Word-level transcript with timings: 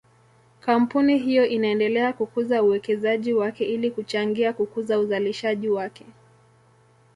Kampuni 0.59 1.17
hiyo 1.17 1.47
inaendelea 1.47 2.13
kukuza 2.13 2.63
uwekezaji 2.63 3.33
wake 3.33 3.65
ili 3.65 3.91
kuchangia 3.91 4.53
kukuza 4.53 4.99
uzalishaji 4.99 5.69
wake. 5.69 6.05